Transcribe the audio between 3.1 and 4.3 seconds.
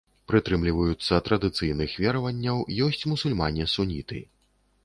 мусульмане-суніты.